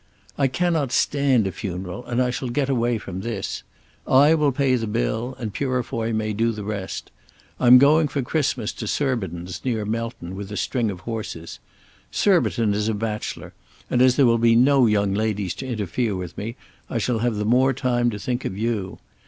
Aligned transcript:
I 0.35 0.47
cannot 0.47 0.91
stand 0.91 1.45
a 1.45 1.51
funeral, 1.51 2.03
and 2.07 2.19
I 2.23 2.31
shall 2.31 2.49
get 2.49 2.69
away 2.69 2.97
from 2.97 3.21
this. 3.21 3.61
I 4.07 4.33
will 4.33 4.51
pay 4.51 4.73
the 4.75 4.87
bill 4.87 5.35
and 5.37 5.53
Purefoy 5.53 6.11
may 6.11 6.33
do 6.33 6.51
the 6.51 6.63
rest. 6.63 7.11
I'm 7.59 7.77
going 7.77 8.07
for 8.07 8.23
Christmas 8.23 8.71
to 8.73 8.87
Surbiton's 8.87 9.63
near 9.63 9.85
Melton 9.85 10.35
with 10.35 10.51
a 10.51 10.57
string 10.57 10.89
of 10.89 11.01
horses. 11.01 11.59
Surbiton 12.09 12.73
is 12.73 12.89
a 12.89 12.95
bachelor, 12.95 13.53
and 13.91 14.01
as 14.01 14.15
there 14.15 14.25
will 14.25 14.39
be 14.39 14.55
no 14.55 14.87
young 14.87 15.13
ladies 15.13 15.53
to 15.53 15.67
interfere 15.67 16.15
with 16.15 16.35
me 16.35 16.55
I 16.89 16.97
shall 16.97 17.19
have 17.19 17.35
the 17.35 17.45
more 17.45 17.71
time 17.71 18.09
to 18.09 18.17
think 18.17 18.43
of 18.43 18.57
you. 18.57 18.97